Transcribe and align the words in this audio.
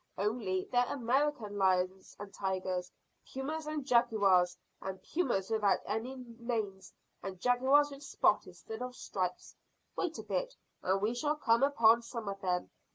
Only 0.17 0.67
they're 0.71 0.83
American 0.91 1.59
lions 1.59 2.15
and 2.19 2.33
tigers 2.33 2.91
pumas 3.31 3.67
and 3.67 3.85
jaguars, 3.85 4.57
and 4.81 4.99
pumas 5.03 5.51
without 5.51 5.77
any 5.85 6.15
manes, 6.15 6.91
and 7.21 7.39
jaguars 7.39 7.91
with 7.91 8.01
spots 8.01 8.47
instead 8.47 8.81
of 8.81 8.95
stripes. 8.95 9.55
Wait 9.95 10.17
a 10.17 10.23
bit, 10.23 10.55
and 10.81 10.99
we 11.03 11.13
shall 11.13 11.35
come 11.35 11.61
upon 11.61 12.01
some 12.01 12.27
of 12.27 12.41
them. 12.41 12.71